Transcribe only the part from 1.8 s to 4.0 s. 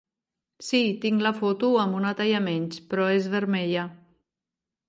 amb una talla menys, però és vermella.